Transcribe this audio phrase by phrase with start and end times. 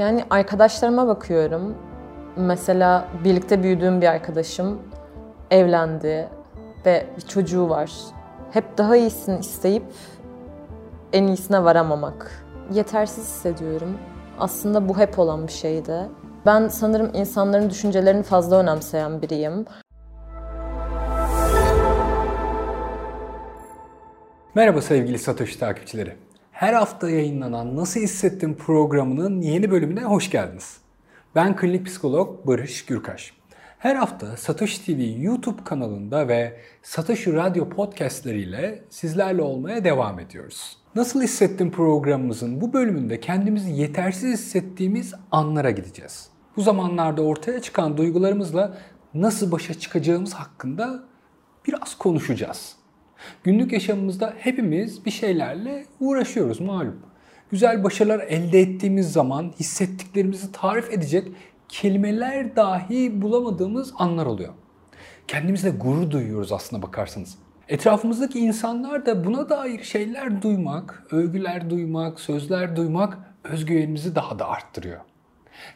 [0.00, 1.74] Yani arkadaşlarıma bakıyorum.
[2.36, 4.82] Mesela birlikte büyüdüğüm bir arkadaşım
[5.50, 6.28] evlendi
[6.86, 7.92] ve bir çocuğu var.
[8.50, 9.84] Hep daha iyisini isteyip
[11.12, 12.44] en iyisine varamamak.
[12.72, 13.98] Yetersiz hissediyorum.
[14.38, 16.08] Aslında bu hep olan bir şeydi.
[16.46, 19.64] Ben sanırım insanların düşüncelerini fazla önemseyen biriyim.
[24.54, 26.29] Merhaba sevgili Satoshi takipçileri.
[26.60, 30.76] Her hafta yayınlanan Nasıl Hissettim programının yeni bölümüne hoş geldiniz.
[31.34, 33.32] Ben klinik psikolog Barış Gürkaş.
[33.78, 40.76] Her hafta Satoshi TV YouTube kanalında ve Satoshi Radyo podcastleriyle sizlerle olmaya devam ediyoruz.
[40.94, 46.30] Nasıl Hissettim programımızın bu bölümünde kendimizi yetersiz hissettiğimiz anlara gideceğiz.
[46.56, 48.78] Bu zamanlarda ortaya çıkan duygularımızla
[49.14, 51.02] nasıl başa çıkacağımız hakkında
[51.66, 52.79] biraz konuşacağız.
[53.44, 57.00] Günlük yaşamımızda hepimiz bir şeylerle uğraşıyoruz malum.
[57.50, 61.28] Güzel başarılar elde ettiğimiz zaman hissettiklerimizi tarif edecek
[61.68, 64.52] kelimeler dahi bulamadığımız anlar oluyor.
[65.28, 67.38] Kendimizle gurur duyuyoruz aslına bakarsanız.
[67.68, 75.00] Etrafımızdaki insanlar da buna dair şeyler duymak, övgüler duymak, sözler duymak özgüvenimizi daha da arttırıyor.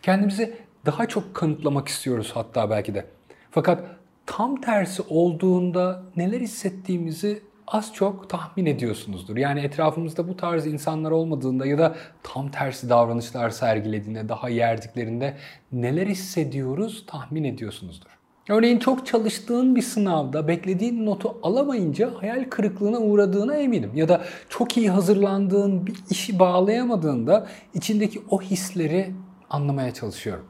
[0.02, 3.06] Kendimizi daha çok kanıtlamak istiyoruz hatta belki de.
[3.50, 3.84] Fakat
[4.26, 9.36] tam tersi olduğunda neler hissettiğimizi az çok tahmin ediyorsunuzdur.
[9.36, 15.36] Yani etrafımızda bu tarz insanlar olmadığında ya da tam tersi davranışlar sergilediğinde, daha yerdiklerinde
[15.72, 18.10] neler hissediyoruz tahmin ediyorsunuzdur.
[18.48, 23.90] Örneğin çok çalıştığın bir sınavda beklediğin notu alamayınca hayal kırıklığına uğradığına eminim.
[23.94, 29.14] Ya da çok iyi hazırlandığın bir işi bağlayamadığında içindeki o hisleri
[29.50, 30.44] anlamaya çalışıyorum.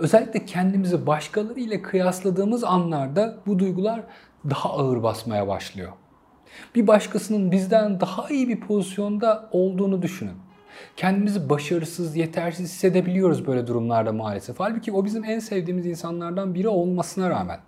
[0.00, 4.02] Özellikle kendimizi başkalarıyla kıyasladığımız anlarda bu duygular
[4.50, 5.92] daha ağır basmaya başlıyor.
[6.74, 10.36] Bir başkasının bizden daha iyi bir pozisyonda olduğunu düşünün.
[10.96, 14.60] Kendimizi başarısız, yetersiz hissedebiliyoruz böyle durumlarda maalesef.
[14.60, 17.60] Halbuki o bizim en sevdiğimiz insanlardan biri olmasına rağmen.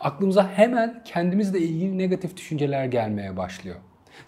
[0.00, 3.76] Aklımıza hemen kendimizle ilgili negatif düşünceler gelmeye başlıyor.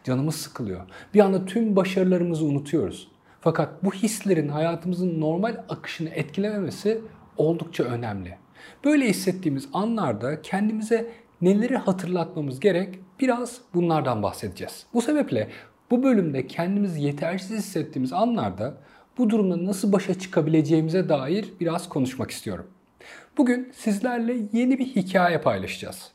[0.05, 0.81] Canımız sıkılıyor.
[1.15, 3.09] Bir anda tüm başarılarımızı unutuyoruz.
[3.41, 7.01] Fakat bu hislerin hayatımızın normal akışını etkilememesi
[7.39, 8.39] oldukça önemli.
[8.85, 11.11] Böyle hissettiğimiz anlarda kendimize
[11.41, 14.87] neleri hatırlatmamız gerek biraz bunlardan bahsedeceğiz.
[14.95, 15.49] Bu sebeple
[15.91, 18.75] bu bölümde kendimizi yetersiz hissettiğimiz anlarda
[19.19, 22.67] bu durumda nasıl başa çıkabileceğimize dair biraz konuşmak istiyorum.
[23.39, 26.13] Bugün sizlerle yeni bir hikaye paylaşacağız.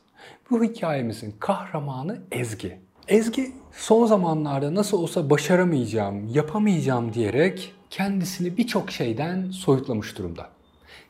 [0.50, 2.78] Bu hikayemizin kahramanı Ezgi.
[3.08, 10.50] Ezgi son zamanlarda nasıl olsa başaramayacağım, yapamayacağım diyerek kendisini birçok şeyden soyutlamış durumda.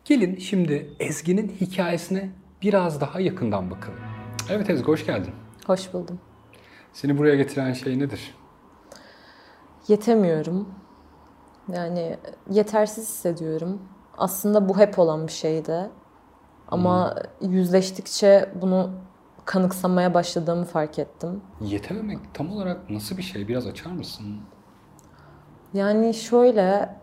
[0.05, 2.31] Gelin şimdi Ezgi'nin hikayesine
[2.63, 3.99] biraz daha yakından bakalım.
[4.51, 5.33] Evet Ezgi hoş geldin.
[5.67, 6.21] Hoş buldum.
[6.93, 8.35] Seni buraya getiren şey nedir?
[9.89, 10.69] Yetemiyorum.
[11.73, 12.17] Yani
[12.51, 13.83] yetersiz hissediyorum.
[14.19, 15.91] Aslında bu hep olan bir şeydi.
[16.69, 17.53] Ama hmm.
[17.53, 18.91] yüzleştikçe bunu
[19.45, 21.41] kanıksamaya başladığımı fark ettim.
[21.61, 23.49] Yetememek tam olarak nasıl bir şey?
[23.49, 24.37] Biraz açar mısın?
[25.75, 26.97] Yani şöyle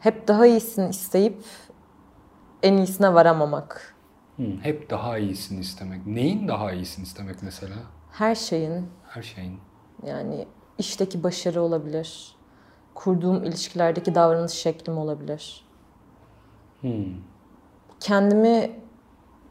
[0.00, 1.38] hep daha iyisini isteyip
[2.62, 3.94] en iyisine varamamak.
[4.36, 6.06] Hmm, hep daha iyisini istemek.
[6.06, 7.74] Neyin daha iyisini istemek mesela?
[8.12, 8.86] Her şeyin.
[9.08, 9.58] Her şeyin.
[10.06, 10.46] Yani
[10.78, 12.36] işteki başarı olabilir.
[12.94, 15.64] Kurduğum ilişkilerdeki davranış şeklim olabilir.
[16.80, 17.14] Hmm.
[18.00, 18.70] Kendimi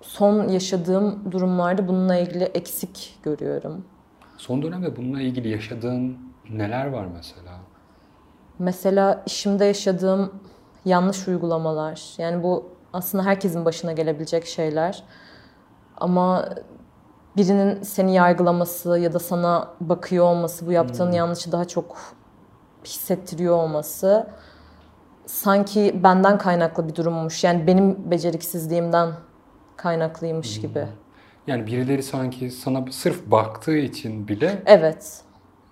[0.01, 3.85] son yaşadığım durumlarda bununla ilgili eksik görüyorum.
[4.37, 6.17] Son dönemde bununla ilgili yaşadığın
[6.49, 7.59] neler var mesela?
[8.59, 10.33] Mesela işimde yaşadığım
[10.85, 12.01] yanlış uygulamalar.
[12.17, 15.03] Yani bu aslında herkesin başına gelebilecek şeyler.
[15.97, 16.49] Ama
[17.37, 21.13] birinin seni yargılaması ya da sana bakıyor olması, bu yaptığın hmm.
[21.13, 21.97] yanlışı daha çok
[22.85, 24.27] hissettiriyor olması
[25.25, 27.43] sanki benden kaynaklı bir durummuş.
[27.43, 29.09] Yani benim beceriksizliğimden
[29.77, 30.61] kaynaklıymış hmm.
[30.61, 30.87] gibi.
[31.47, 35.21] Yani birileri sanki sana sırf baktığı için bile Evet.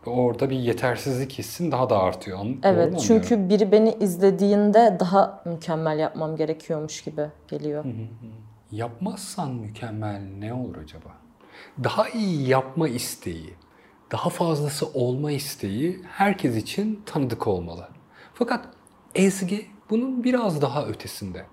[0.09, 2.45] Orada bir yetersizlik hissin daha da artıyor.
[2.63, 7.85] Evet çünkü biri beni izlediğinde daha mükemmel yapmam gerekiyormuş gibi geliyor.
[8.71, 11.09] Yapmazsan mükemmel ne olur acaba?
[11.83, 13.53] Daha iyi yapma isteği,
[14.11, 17.87] daha fazlası olma isteği herkes için tanıdık olmalı.
[18.33, 18.65] Fakat
[19.15, 21.45] Ezgi bunun biraz daha ötesinde.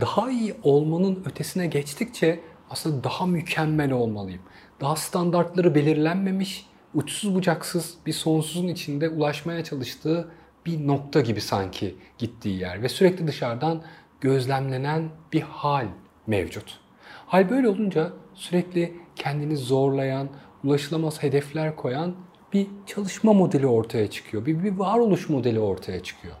[0.00, 2.40] Daha iyi olmanın ötesine geçtikçe
[2.70, 4.42] aslında daha mükemmel olmalıyım.
[4.80, 10.28] Daha standartları belirlenmemiş, uçsuz bucaksız bir sonsuzun içinde ulaşmaya çalıştığı
[10.66, 13.82] bir nokta gibi sanki gittiği yer ve sürekli dışarıdan
[14.20, 15.86] gözlemlenen bir hal
[16.26, 16.80] mevcut.
[17.26, 20.28] Hal böyle olunca sürekli kendini zorlayan,
[20.64, 22.14] ulaşılamaz hedefler koyan
[22.52, 24.46] bir çalışma modeli ortaya çıkıyor.
[24.46, 26.34] Bir, bir varoluş modeli ortaya çıkıyor.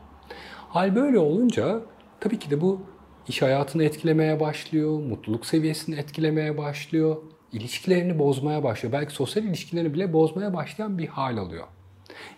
[0.68, 1.80] Hal böyle olunca
[2.20, 2.80] tabii ki de bu
[3.28, 7.16] iş hayatını etkilemeye başlıyor, mutluluk seviyesini etkilemeye başlıyor,
[7.52, 8.92] ilişkilerini bozmaya başlıyor.
[8.92, 11.66] Belki sosyal ilişkilerini bile bozmaya başlayan bir hal alıyor.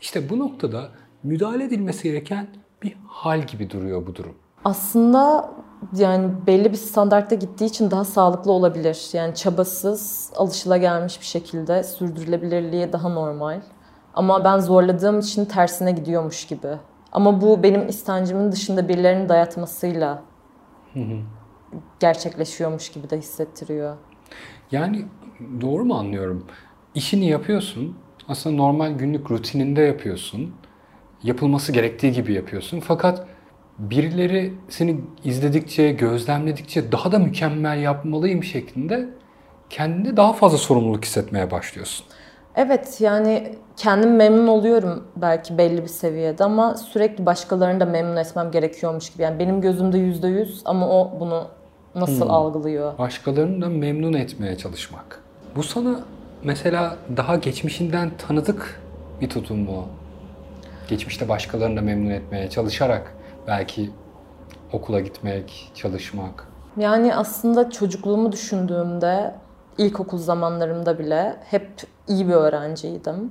[0.01, 0.89] İşte bu noktada
[1.23, 2.47] müdahale edilmesi gereken
[2.83, 4.35] bir hal gibi duruyor bu durum.
[4.65, 5.51] Aslında
[5.97, 9.09] yani belli bir standartta gittiği için daha sağlıklı olabilir.
[9.13, 13.61] Yani çabasız, alışılagelmiş bir şekilde sürdürülebilirliği daha normal.
[14.15, 16.69] Ama ben zorladığım için tersine gidiyormuş gibi.
[17.13, 20.23] Ama bu benim istencimin dışında birilerinin dayatmasıyla
[22.01, 23.97] gerçekleşiyormuş gibi de hissettiriyor.
[24.75, 25.05] Yani
[25.61, 26.47] doğru mu anlıyorum?
[26.95, 27.97] İşini yapıyorsun.
[28.29, 30.55] Aslında normal günlük rutininde yapıyorsun.
[31.23, 32.81] Yapılması gerektiği gibi yapıyorsun.
[32.81, 33.27] Fakat
[33.79, 39.09] birileri seni izledikçe, gözlemledikçe daha da mükemmel yapmalıyım şeklinde
[39.71, 42.07] kendinde daha fazla sorumluluk hissetmeye başlıyorsun.
[42.57, 48.51] Evet yani kendim memnun oluyorum belki belli bir seviyede ama sürekli başkalarını da memnun etmem
[48.51, 49.23] gerekiyormuş gibi.
[49.23, 51.49] Yani benim gözümde yüzde yüz ama o bunu
[51.95, 52.99] nasıl algılıyor?
[52.99, 55.21] Başkalarını da memnun etmeye çalışmak.
[55.57, 56.01] Bu sana
[56.45, 58.81] mesela daha geçmişinden tanıdık
[59.21, 59.87] bir tutum mu?
[60.89, 63.15] Geçmişte başkalarını da memnun etmeye çalışarak
[63.47, 63.91] belki
[64.73, 66.49] okula gitmek, çalışmak.
[66.77, 69.35] Yani aslında çocukluğumu düşündüğümde
[69.79, 71.71] ilkokul zamanlarımda bile hep
[72.09, 73.31] iyi bir öğrenciydim.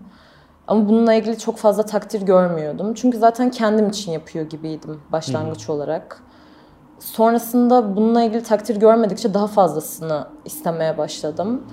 [0.68, 2.94] Ama bununla ilgili çok fazla takdir görmüyordum.
[2.94, 6.24] Çünkü zaten kendim için yapıyor gibiydim başlangıç olarak.
[7.00, 11.63] Sonrasında bununla ilgili takdir görmedikçe daha fazlasını istemeye başladım.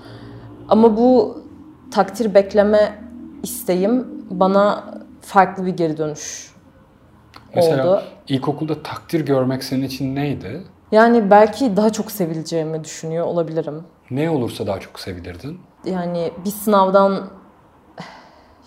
[0.69, 1.39] Ama bu
[1.91, 2.99] takdir bekleme
[3.43, 4.85] isteğim bana
[5.21, 6.55] farklı bir geri dönüş
[7.55, 8.03] Mesela oldu.
[8.29, 10.65] ilkokulda takdir görmek senin için neydi?
[10.93, 13.85] Yani belki daha çok sevileceğimi düşünüyor olabilirim.
[14.11, 15.61] Ne olursa daha çok sevilirdin.
[15.85, 17.29] Yani bir sınavdan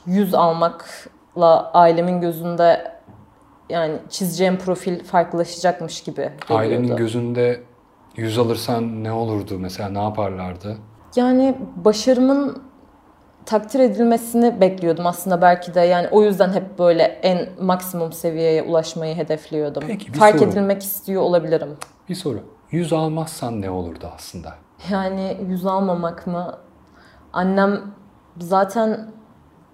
[0.05, 2.92] 100 almakla ailemin gözünde
[3.69, 6.45] yani çizeceğim profil farklılaşacakmış gibi geliyordu.
[6.49, 7.63] Ailenin gözünde
[8.15, 10.77] yüz alırsan ne olurdu mesela ne yaparlardı?
[11.15, 12.63] Yani başarımın
[13.45, 15.79] takdir edilmesini bekliyordum aslında belki de.
[15.81, 19.83] Yani o yüzden hep böyle en maksimum seviyeye ulaşmayı hedefliyordum.
[19.87, 20.49] Peki, bir Fark soru.
[20.49, 21.77] edilmek istiyor olabilirim.
[22.09, 22.39] Bir soru.
[22.71, 24.53] Yüz almazsan ne olurdu aslında?
[24.91, 26.57] Yani yüz almamak mı?
[27.33, 27.81] Annem
[28.39, 29.11] zaten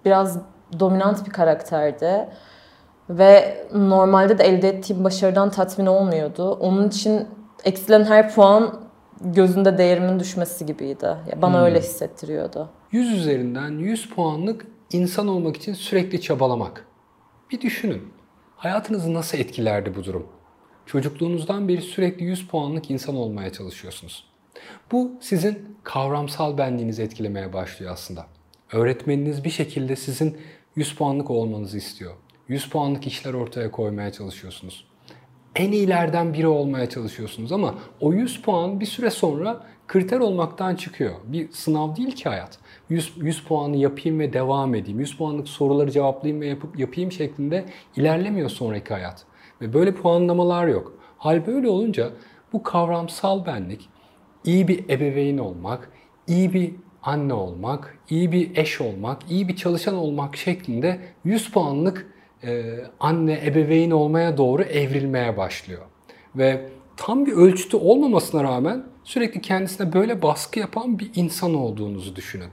[0.05, 0.37] biraz
[0.79, 2.29] dominant bir karakterdi.
[3.09, 6.51] Ve normalde de elde ettiğim başarıdan tatmin olmuyordu.
[6.51, 7.27] Onun için
[7.63, 8.79] eksilen her puan
[9.21, 11.05] gözünde değerimin düşmesi gibiydi.
[11.05, 12.69] Ya Bana öyle hissettiriyordu.
[12.91, 16.85] 100 üzerinden 100 puanlık insan olmak için sürekli çabalamak.
[17.51, 18.13] Bir düşünün.
[18.57, 20.27] Hayatınızı nasıl etkilerdi bu durum?
[20.85, 24.25] Çocukluğunuzdan beri sürekli 100 puanlık insan olmaya çalışıyorsunuz.
[24.91, 28.25] Bu sizin kavramsal benliğinizi etkilemeye başlıyor aslında.
[28.73, 30.37] Öğretmeniniz bir şekilde sizin
[30.75, 32.13] 100 puanlık olmanızı istiyor.
[32.49, 34.85] 100 puanlık işler ortaya koymaya çalışıyorsunuz.
[35.55, 41.15] En iyilerden biri olmaya çalışıyorsunuz ama o 100 puan bir süre sonra kriter olmaktan çıkıyor.
[41.23, 42.59] Bir sınav değil ki hayat.
[42.89, 44.99] 100, 100 puanı yapayım ve devam edeyim.
[44.99, 47.65] 100 puanlık soruları cevaplayayım ve yapıp yapayım şeklinde
[47.95, 49.25] ilerlemiyor sonraki hayat.
[49.61, 50.93] Ve böyle puanlamalar yok.
[51.17, 52.09] Hal böyle olunca
[52.53, 53.89] bu kavramsal benlik
[54.43, 55.91] iyi bir ebeveyn olmak,
[56.27, 62.18] iyi bir anne olmak, iyi bir eş olmak, iyi bir çalışan olmak şeklinde 100 puanlık
[62.99, 65.81] anne, ebeveyn olmaya doğru evrilmeye başlıyor.
[66.35, 72.49] Ve tam bir ölçütü olmamasına rağmen sürekli kendisine böyle baskı yapan bir insan olduğunuzu düşünün.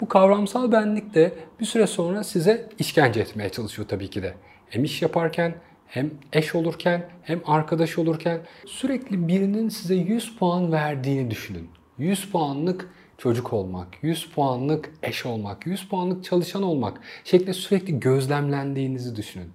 [0.00, 4.34] Bu kavramsal benlik de bir süre sonra size işkence etmeye çalışıyor tabii ki de.
[4.68, 5.54] Hem iş yaparken
[5.86, 11.68] hem eş olurken hem arkadaş olurken sürekli birinin size 100 puan verdiğini düşünün.
[11.98, 12.88] 100 puanlık
[13.20, 19.50] çocuk olmak, 100 puanlık eş olmak, 100 puanlık çalışan olmak şeklinde sürekli gözlemlendiğinizi düşünün.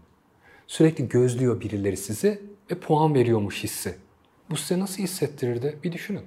[0.67, 2.41] Sürekli gözlüyor birileri sizi
[2.71, 3.95] ve puan veriyormuş hissi.
[4.49, 6.21] Bu size nasıl hissettirirdi bir düşünün.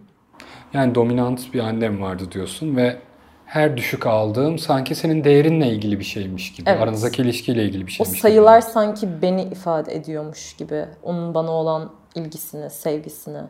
[0.72, 2.98] Yani dominant bir annem vardı diyorsun ve
[3.46, 6.70] her düşük aldığım sanki senin değerinle ilgili bir şeymiş gibi.
[6.70, 6.82] Evet.
[6.82, 8.20] Aranızdaki ilişkiyle ilgili bir O şeymiş gibi.
[8.20, 10.84] sayılar sanki beni ifade ediyormuş gibi.
[11.02, 13.40] Onun bana olan ilgisini, sevgisini.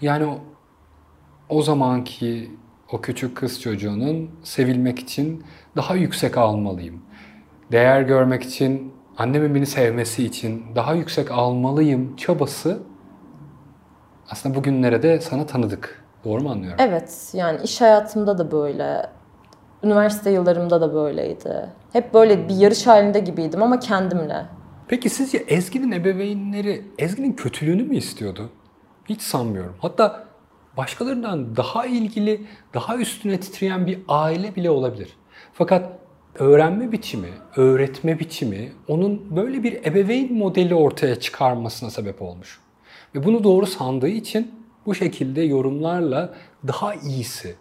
[0.00, 0.38] Yani o,
[1.48, 2.50] o zamanki
[2.92, 5.44] o küçük kız çocuğunun sevilmek için
[5.76, 7.02] daha yüksek almalıyım.
[7.72, 12.78] Değer görmek için, annemin beni sevmesi için daha yüksek almalıyım çabası
[14.30, 16.04] aslında bugünlere de sana tanıdık.
[16.24, 16.78] Doğru mu anlıyorum?
[16.80, 19.06] Evet, yani iş hayatımda da böyle.
[19.82, 21.66] Üniversite yıllarımda da böyleydi.
[21.92, 24.46] Hep böyle bir yarış halinde gibiydim ama kendimle.
[24.88, 28.50] Peki sizce Ezgi'nin ebeveynleri Ezgi'nin kötülüğünü mü istiyordu?
[29.08, 29.74] Hiç sanmıyorum.
[29.78, 30.24] Hatta
[30.76, 35.16] başkalarından daha ilgili, daha üstüne titreyen bir aile bile olabilir.
[35.52, 35.98] Fakat
[36.34, 42.60] öğrenme biçimi, öğretme biçimi onun böyle bir ebeveyn modeli ortaya çıkarmasına sebep olmuş.
[43.14, 44.50] Ve bunu doğru sandığı için
[44.86, 46.34] bu şekilde yorumlarla
[46.68, 47.54] daha iyisi,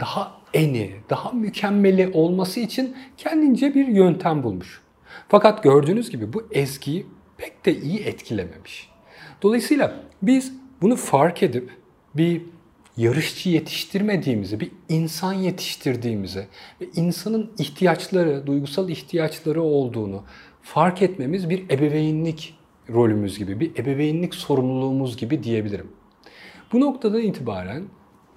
[0.00, 4.82] daha eni, daha mükemmeli olması için kendince bir yöntem bulmuş.
[5.28, 7.06] Fakat gördüğünüz gibi bu ezgiyi
[7.36, 8.90] pek de iyi etkilememiş.
[9.42, 11.70] Dolayısıyla biz bunu fark edip
[12.16, 12.42] bir
[12.96, 16.46] yarışçı yetiştirmediğimizi, bir insan yetiştirdiğimizi
[16.80, 20.22] ve insanın ihtiyaçları, duygusal ihtiyaçları olduğunu
[20.62, 22.54] fark etmemiz bir ebeveynlik
[22.92, 25.88] rolümüz gibi, bir ebeveynlik sorumluluğumuz gibi diyebilirim.
[26.72, 27.84] Bu noktadan itibaren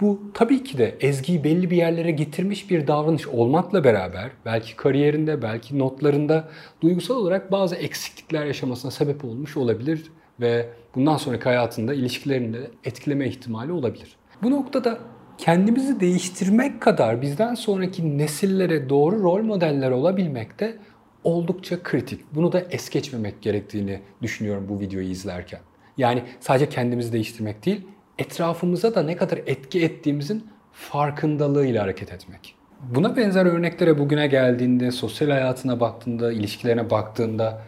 [0.01, 5.41] bu tabii ki de Ezgi'yi belli bir yerlere getirmiş bir davranış olmakla beraber belki kariyerinde,
[5.41, 6.49] belki notlarında
[6.81, 13.71] duygusal olarak bazı eksiklikler yaşamasına sebep olmuş olabilir ve bundan sonraki hayatında ilişkilerinde etkileme ihtimali
[13.71, 14.15] olabilir.
[14.43, 14.99] Bu noktada
[15.37, 20.77] kendimizi değiştirmek kadar bizden sonraki nesillere doğru rol modeller olabilmek de
[21.23, 22.21] oldukça kritik.
[22.35, 25.59] Bunu da es geçmemek gerektiğini düşünüyorum bu videoyu izlerken.
[25.97, 27.87] Yani sadece kendimizi değiştirmek değil,
[28.19, 32.55] etrafımıza da ne kadar etki ettiğimizin farkındalığıyla hareket etmek.
[32.95, 37.61] Buna benzer örneklere bugüne geldiğinde, sosyal hayatına baktığında, ilişkilerine baktığında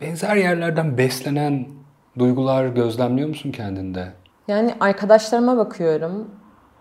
[0.00, 1.79] benzer yerlerden beslenen
[2.20, 4.12] duygular gözlemliyor musun kendinde?
[4.48, 6.30] Yani arkadaşlarıma bakıyorum.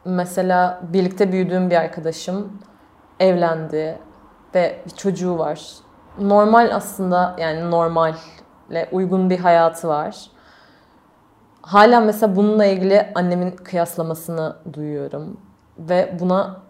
[0.06, 2.60] Mesela birlikte büyüdüğüm bir arkadaşım
[3.20, 4.00] evlendi
[4.56, 5.72] ve bir çocuğu var.
[6.22, 10.32] Normal aslında yani normalle uygun bir hayatı var.
[11.62, 15.38] Hala mesela bununla ilgili annemin kıyaslamasını duyuyorum
[15.78, 16.62] ve buna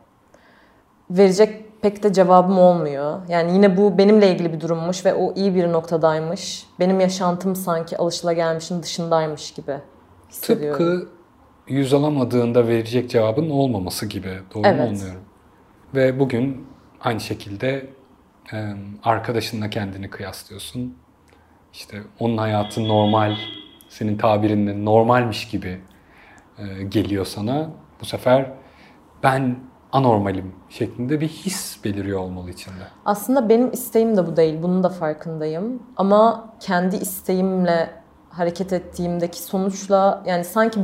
[1.10, 3.20] verecek pek de cevabım olmuyor.
[3.30, 6.66] Yani yine bu benimle ilgili bir durummuş ve o iyi bir noktadaymış.
[6.80, 9.76] Benim yaşantım sanki alışılagelmişin dışındaymış gibi
[10.30, 10.78] hissediyorum.
[10.86, 11.10] Tıpkı
[11.68, 14.40] yüz alamadığında verecek cevabın olmaması gibi.
[14.54, 14.80] Doğru Evet.
[14.80, 15.22] mu anlıyorum?
[15.96, 16.68] Ve bugün
[17.02, 17.90] aynı şekilde
[19.04, 20.98] arkadaşınla kendini kıyaslıyorsun.
[21.74, 23.36] İşte onun hayatı normal,
[23.90, 25.82] senin tabirinle normalmiş gibi
[26.58, 27.70] e, geliyor sana.
[28.02, 28.52] Bu sefer
[29.24, 29.56] ben
[29.92, 32.84] anormalim şeklinde bir his beliriyor olmalı içinde.
[33.06, 34.62] Aslında benim isteğim de bu değil.
[34.62, 35.84] Bunun da farkındayım.
[35.98, 37.90] Ama kendi isteğimle
[38.30, 40.80] hareket ettiğimdeki sonuçla yani sanki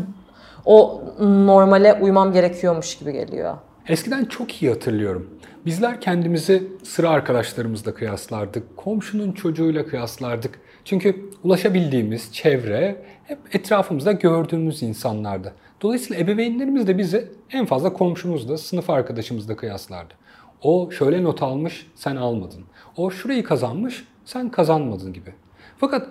[0.66, 3.56] o normale uymam gerekiyormuş gibi geliyor.
[3.88, 5.30] Eskiden çok iyi hatırlıyorum.
[5.66, 10.60] Bizler kendimizi sıra arkadaşlarımızla kıyaslardık, komşunun çocuğuyla kıyaslardık.
[10.86, 15.54] Çünkü ulaşabildiğimiz çevre hep etrafımızda gördüğümüz insanlardı.
[15.82, 20.14] Dolayısıyla ebeveynlerimiz de bizi en fazla komşumuzla, sınıf arkadaşımızla kıyaslardı.
[20.62, 22.64] O şöyle not almış, sen almadın.
[22.98, 25.34] O şurayı kazanmış, sen kazanmadın gibi.
[25.78, 26.08] Fakat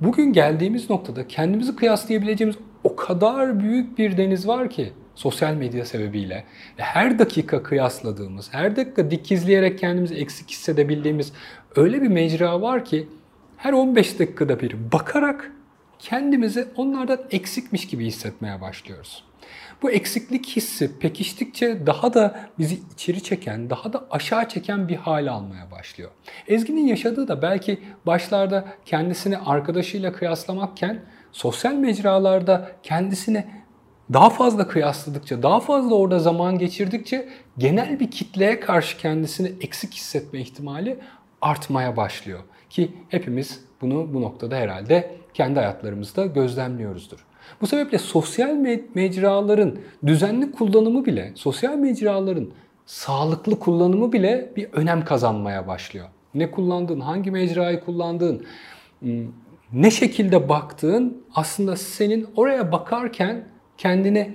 [0.00, 6.44] bugün geldiğimiz noktada kendimizi kıyaslayabileceğimiz o kadar büyük bir deniz var ki sosyal medya sebebiyle
[6.78, 11.32] ve her dakika kıyasladığımız, her dakika dikizleyerek kendimizi eksik hissedebildiğimiz
[11.76, 13.08] öyle bir mecra var ki
[13.56, 15.52] her 15 dakikada bir bakarak
[15.98, 19.24] kendimizi onlardan eksikmiş gibi hissetmeye başlıyoruz.
[19.82, 25.30] Bu eksiklik hissi pekiştikçe daha da bizi içeri çeken, daha da aşağı çeken bir hale
[25.30, 26.10] almaya başlıyor.
[26.48, 31.00] Ezgi'nin yaşadığı da belki başlarda kendisini arkadaşıyla kıyaslamakken
[31.32, 33.44] sosyal mecralarda kendisini
[34.12, 37.28] daha fazla kıyasladıkça, daha fazla orada zaman geçirdikçe
[37.58, 40.98] genel bir kitleye karşı kendisini eksik hissetme ihtimali
[41.40, 42.40] artmaya başlıyor.
[42.70, 47.26] Ki hepimiz bunu bu noktada herhalde kendi hayatlarımızda gözlemliyoruzdur.
[47.60, 52.48] Bu sebeple sosyal me- mecraların düzenli kullanımı bile, sosyal mecraların
[52.86, 56.06] sağlıklı kullanımı bile bir önem kazanmaya başlıyor.
[56.34, 58.46] Ne kullandığın, hangi mecrayı kullandığın,
[59.72, 63.44] ne şekilde baktığın aslında senin oraya bakarken
[63.78, 64.32] kendini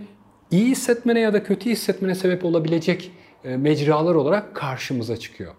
[0.52, 3.12] iyi hissetmene ya da kötü hissetmene sebep olabilecek
[3.44, 5.54] mecralar olarak karşımıza çıkıyor.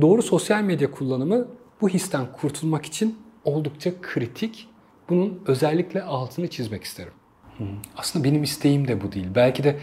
[0.00, 1.48] Doğru sosyal medya kullanımı
[1.82, 4.68] bu histen kurtulmak için oldukça kritik.
[5.08, 7.12] Bunun özellikle altını çizmek isterim.
[7.96, 9.28] Aslında benim isteğim de bu değil.
[9.34, 9.78] Belki de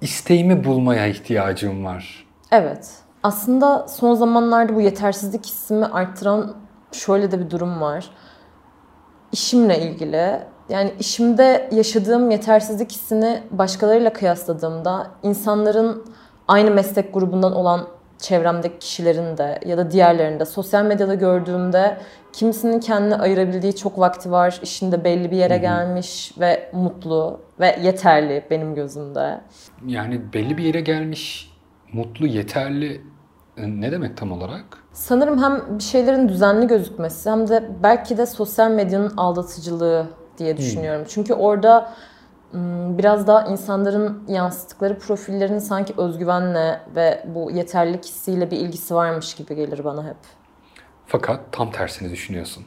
[0.00, 2.26] isteğimi bulmaya ihtiyacım var.
[2.52, 2.90] Evet.
[3.22, 6.56] Aslında son zamanlarda bu yetersizlik hissimi arttıran
[6.92, 8.10] şöyle de bir durum var.
[9.32, 16.04] İşimle ilgili yani işimde yaşadığım yetersizlik hissini başkalarıyla kıyasladığımda insanların
[16.48, 17.86] aynı meslek grubundan olan
[18.20, 21.96] çevremdeki kişilerin de ya da diğerlerinde sosyal medyada gördüğümde
[22.32, 28.44] kimisinin kendine ayırabildiği çok vakti var, işinde belli bir yere gelmiş ve mutlu ve yeterli
[28.50, 29.40] benim gözümde.
[29.86, 31.52] Yani belli bir yere gelmiş,
[31.92, 33.00] mutlu, yeterli
[33.56, 34.64] e, ne demek tam olarak?
[34.92, 40.06] Sanırım hem bir şeylerin düzenli gözükmesi hem de belki de sosyal medyanın aldatıcılığı
[40.38, 41.04] diye düşünüyorum.
[41.08, 42.09] Çünkü orada Hmm,
[42.98, 49.56] biraz daha insanların yansıttıkları profillerin sanki özgüvenle ve bu yeterlilik hissiyle bir ilgisi varmış gibi
[49.56, 50.16] gelir bana hep.
[51.06, 52.64] Fakat tam tersini düşünüyorsun.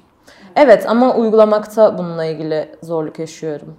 [0.55, 3.77] Evet ama uygulamakta bununla ilgili zorluk yaşıyorum.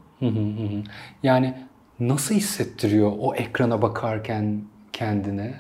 [1.22, 1.54] Yani
[2.00, 5.54] nasıl hissettiriyor o ekrana bakarken kendine?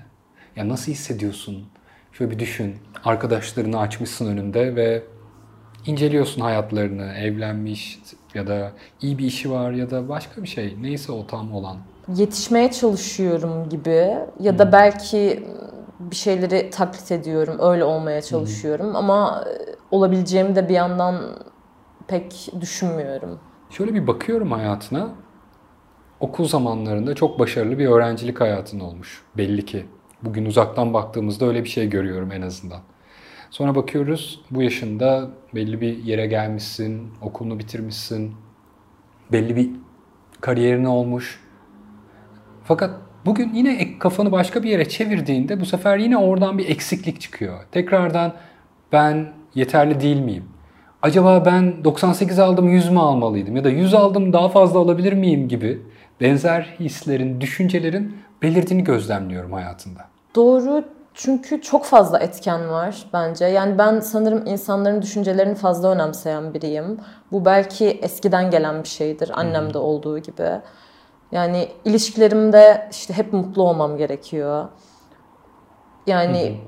[0.56, 1.66] Ya nasıl hissediyorsun?
[2.12, 2.76] Şöyle bir düşün.
[3.04, 5.02] Arkadaşlarını açmışsın önünde ve
[5.86, 7.12] inceliyorsun hayatlarını.
[7.12, 7.98] Evlenmiş
[8.34, 8.72] ya da
[9.02, 10.76] iyi bir işi var ya da başka bir şey.
[10.80, 11.76] Neyse o tam olan.
[12.16, 15.46] Yetişmeye çalışıyorum gibi ya da belki
[16.00, 17.56] bir şeyleri taklit ediyorum.
[17.60, 21.20] Öyle olmaya çalışıyorum ama e, olabileceğimi de bir yandan
[22.08, 23.38] pek düşünmüyorum.
[23.70, 25.08] Şöyle bir bakıyorum hayatına.
[26.20, 29.22] Okul zamanlarında çok başarılı bir öğrencilik hayatın olmuş.
[29.36, 29.86] Belli ki.
[30.22, 32.80] Bugün uzaktan baktığımızda öyle bir şey görüyorum en azından.
[33.54, 38.32] Sonra bakıyoruz bu yaşında belli bir yere gelmişsin, okulunu bitirmişsin,
[39.32, 39.70] belli bir
[40.40, 41.40] kariyerin olmuş.
[42.64, 42.90] Fakat
[43.26, 47.64] bugün yine kafanı başka bir yere çevirdiğinde bu sefer yine oradan bir eksiklik çıkıyor.
[47.72, 48.32] Tekrardan
[48.92, 50.44] ben yeterli değil miyim?
[51.02, 55.48] Acaba ben 98 aldım 100 mü almalıydım ya da 100 aldım daha fazla alabilir miyim
[55.48, 55.82] gibi
[56.20, 60.08] benzer hislerin, düşüncelerin belirdiğini gözlemliyorum hayatında.
[60.34, 60.84] Doğru
[61.14, 63.44] çünkü çok fazla etken var bence.
[63.44, 67.00] Yani ben sanırım insanların düşüncelerini fazla önemseyen biriyim.
[67.32, 69.30] Bu belki eskiden gelen bir şeydir.
[69.34, 70.48] Annemde olduğu gibi.
[71.32, 74.68] Yani ilişkilerimde işte hep mutlu olmam gerekiyor.
[76.06, 76.60] Yani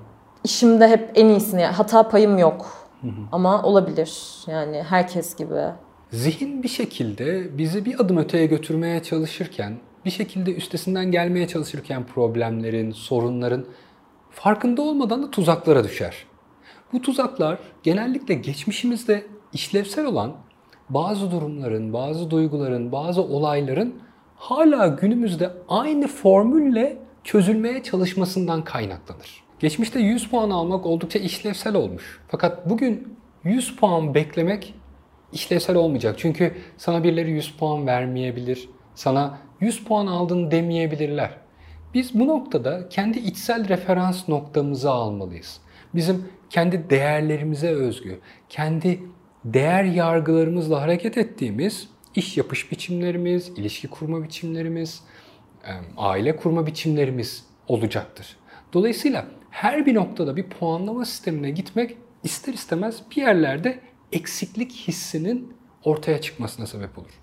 [0.45, 2.87] işimde hep en iyisini, hata payım yok.
[3.33, 4.45] Ama olabilir.
[4.47, 5.63] Yani herkes gibi.
[6.11, 12.91] Zihin bir şekilde bizi bir adım öteye götürmeye çalışırken, bir şekilde üstesinden gelmeye çalışırken problemlerin,
[12.91, 13.67] sorunların
[14.37, 16.27] farkında olmadan da tuzaklara düşer.
[16.93, 20.33] Bu tuzaklar genellikle geçmişimizde işlevsel olan
[20.91, 23.95] bazı durumların, bazı duyguların, bazı olayların
[24.37, 29.45] hala günümüzde aynı formülle çözülmeye çalışmasından kaynaklanır.
[29.59, 32.21] Geçmişte 100 puan almak oldukça işlevsel olmuş.
[32.29, 34.75] Fakat bugün 100 puan beklemek
[35.33, 36.15] işlevsel olmayacak.
[36.19, 38.69] Çünkü sana birileri 100 puan vermeyebilir.
[38.95, 41.46] Sana 100 puan aldın demeyebilirler.
[41.97, 45.61] Biz bu noktada kendi içsel referans noktamızı almalıyız.
[45.95, 49.03] Bizim kendi değerlerimize özgü, kendi
[49.45, 55.03] değer yargılarımızla hareket ettiğimiz iş yapış biçimlerimiz, ilişki kurma biçimlerimiz,
[55.97, 58.37] aile kurma biçimlerimiz olacaktır.
[58.73, 63.81] Dolayısıyla her bir noktada bir puanlama sistemine gitmek ister istemez bir yerlerde
[64.13, 65.53] eksiklik hissinin
[65.85, 67.21] ortaya çıkmasına sebep olur.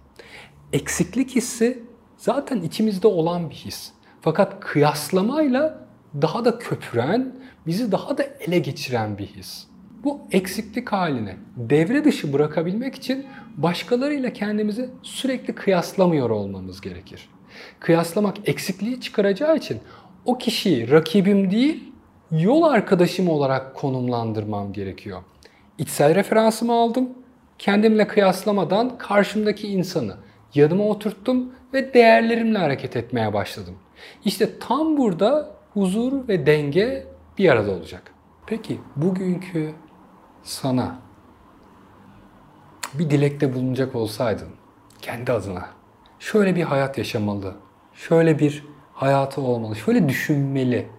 [0.73, 1.83] Eksiklik hissi
[2.17, 3.93] zaten içimizde olan bir his.
[4.23, 5.79] Fakat kıyaslamayla
[6.21, 7.35] daha da köpüren,
[7.67, 9.67] bizi daha da ele geçiren bir his.
[10.03, 13.25] Bu eksiklik halini devre dışı bırakabilmek için
[13.57, 17.29] başkalarıyla kendimizi sürekli kıyaslamıyor olmamız gerekir.
[17.79, 19.79] Kıyaslamak eksikliği çıkaracağı için
[20.25, 21.93] o kişiyi rakibim değil,
[22.31, 25.21] yol arkadaşım olarak konumlandırmam gerekiyor.
[25.77, 27.09] İçsel referansımı aldım,
[27.59, 30.15] kendimle kıyaslamadan karşımdaki insanı
[30.55, 33.75] yanıma oturttum ve değerlerimle hareket etmeye başladım.
[34.25, 38.13] İşte tam burada huzur ve denge bir arada olacak.
[38.45, 39.73] Peki bugünkü
[40.43, 40.95] sana
[42.93, 44.49] bir dilekte bulunacak olsaydın
[45.01, 45.65] kendi adına
[46.19, 47.55] şöyle bir hayat yaşamalı,
[47.93, 50.89] şöyle bir hayatı olmalı, şöyle düşünmeli.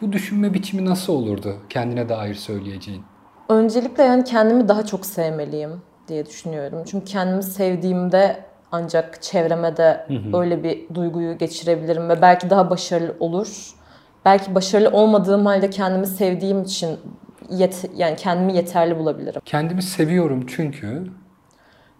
[0.00, 3.02] Bu düşünme biçimi nasıl olurdu kendine dair söyleyeceğin?
[3.48, 6.82] Öncelikle yani kendimi daha çok sevmeliyim diye düşünüyorum.
[6.90, 10.40] Çünkü kendimi sevdiğimde ancak çevreme de hı hı.
[10.40, 13.74] öyle bir duyguyu geçirebilirim ve belki daha başarılı olur.
[14.24, 16.98] Belki başarılı olmadığım halde kendimi sevdiğim için
[17.50, 19.42] yet yani kendimi yeterli bulabilirim.
[19.44, 21.04] Kendimi seviyorum çünkü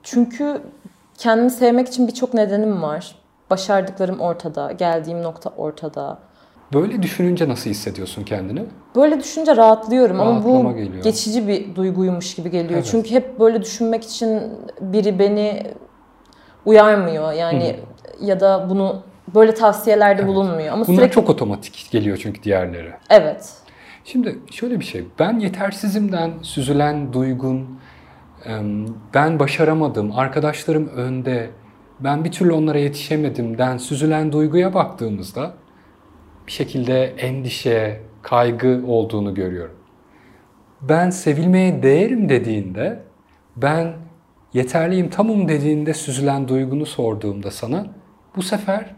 [0.02, 0.62] çünkü
[1.18, 3.16] kendimi sevmek için birçok nedenim var.
[3.50, 6.18] Başardıklarım ortada, geldiğim nokta ortada.
[6.72, 8.64] Böyle düşününce nasıl hissediyorsun kendini?
[8.96, 11.04] Böyle düşününce rahatlıyorum Rahatlama ama bu geliyor.
[11.04, 12.74] geçici bir duyguymuş gibi geliyor.
[12.74, 12.88] Evet.
[12.90, 14.42] Çünkü hep böyle düşünmek için
[14.80, 15.62] biri beni
[16.68, 17.32] uyarmıyor.
[17.32, 17.76] Yani
[18.18, 18.24] Hı.
[18.24, 19.02] ya da bunu
[19.34, 20.30] böyle tavsiyelerde evet.
[20.30, 20.72] bulunmuyor.
[20.72, 21.14] Ama Bunlar sürekli...
[21.14, 22.90] çok otomatik geliyor çünkü diğerleri.
[23.10, 23.52] Evet.
[24.04, 25.04] Şimdi şöyle bir şey.
[25.18, 27.78] Ben yetersizimden süzülen duygun,
[29.14, 31.50] ben başaramadım, arkadaşlarım önde,
[32.00, 35.54] ben bir türlü onlara yetişemedimden süzülen duyguya baktığımızda
[36.46, 39.74] bir şekilde endişe, kaygı olduğunu görüyorum.
[40.80, 43.02] Ben sevilmeye değerim dediğinde,
[43.56, 43.92] ben
[44.54, 47.86] yeterliyim, tamım dediğinde süzülen duygunu sorduğumda sana
[48.36, 48.94] bu sefer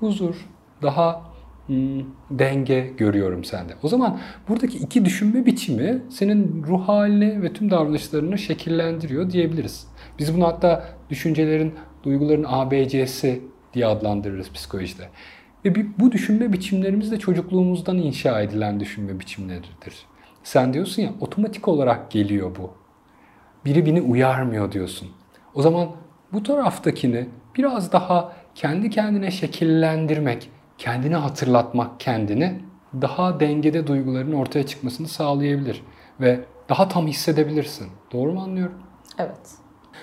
[0.00, 0.48] huzur,
[0.82, 1.22] daha
[1.66, 3.72] hmm, denge görüyorum sende.
[3.82, 9.86] O zaman buradaki iki düşünme biçimi senin ruh halini ve tüm davranışlarını şekillendiriyor diyebiliriz.
[10.18, 13.42] Biz bunu hatta düşüncelerin, duyguların ABC'si
[13.74, 15.08] diye adlandırırız psikolojide.
[15.64, 20.06] Ve bu düşünme biçimlerimiz de çocukluğumuzdan inşa edilen düşünme biçimleridir.
[20.42, 22.79] Sen diyorsun ya otomatik olarak geliyor bu.
[23.64, 25.08] Biri beni uyarmıyor diyorsun.
[25.54, 25.88] O zaman
[26.32, 32.60] bu taraftakini biraz daha kendi kendine şekillendirmek, kendini hatırlatmak kendini
[33.02, 35.82] daha dengede duyguların ortaya çıkmasını sağlayabilir
[36.20, 37.88] ve daha tam hissedebilirsin.
[38.12, 38.74] Doğru mu anlıyorum?
[39.18, 39.50] Evet.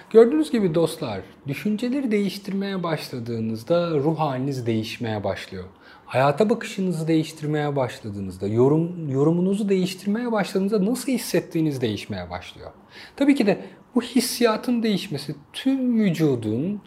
[0.09, 5.63] Gördüğünüz gibi dostlar, düşünceleri değiştirmeye başladığınızda ruh haliniz değişmeye başlıyor.
[6.07, 12.71] Hayata bakışınızı değiştirmeye başladığınızda, yorum, yorumunuzu değiştirmeye başladığınızda nasıl hissettiğiniz değişmeye başlıyor.
[13.15, 13.65] Tabii ki de
[13.95, 16.81] bu hissiyatın değişmesi tüm vücudun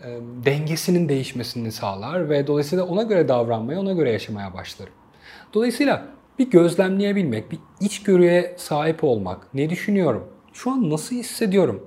[0.00, 4.92] e, dengesinin değişmesini sağlar ve dolayısıyla ona göre davranmaya, ona göre yaşamaya başlarım.
[5.54, 6.06] Dolayısıyla
[6.38, 11.86] bir gözlemleyebilmek, bir içgörüye sahip olmak, ne düşünüyorum, şu an nasıl hissediyorum,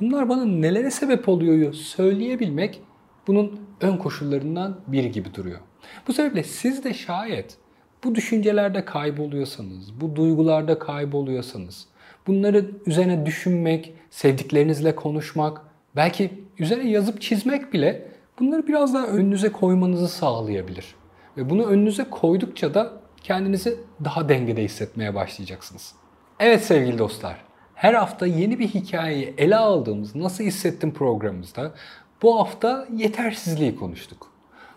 [0.00, 2.82] bunlar bana nelere sebep oluyor söyleyebilmek
[3.26, 5.60] bunun ön koşullarından biri gibi duruyor.
[6.08, 7.56] Bu sebeple siz de şayet
[8.04, 11.86] bu düşüncelerde kayboluyorsanız, bu duygularda kayboluyorsanız,
[12.26, 15.60] bunları üzerine düşünmek, sevdiklerinizle konuşmak,
[15.96, 20.94] belki üzerine yazıp çizmek bile bunları biraz daha önünüze koymanızı sağlayabilir.
[21.36, 22.92] Ve bunu önünüze koydukça da
[23.22, 25.92] kendinizi daha dengede hissetmeye başlayacaksınız.
[26.40, 27.44] Evet sevgili dostlar,
[27.74, 31.72] her hafta yeni bir hikayeyi ele aldığımız Nasıl Hissettim programımızda
[32.22, 34.33] bu hafta yetersizliği konuştuk.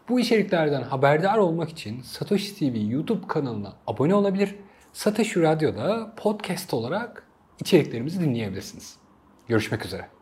[0.09, 4.55] Bu içeriklerden haberdar olmak için Satoshi TV YouTube kanalına abone olabilir.
[4.93, 7.23] Satoshi Radyo'da podcast olarak
[7.59, 8.95] içeriklerimizi dinleyebilirsiniz.
[9.47, 10.16] Görüşmek üzere.